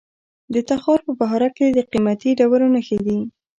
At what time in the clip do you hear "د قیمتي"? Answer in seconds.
1.77-2.29